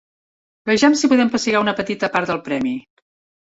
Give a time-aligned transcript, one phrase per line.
[0.69, 2.75] Vejam si podem pessigar una petita part del premi.